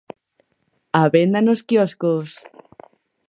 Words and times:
Á 1.01 1.03
venda 1.13 1.39
nos 1.47 1.61
quioscos. 1.67 2.29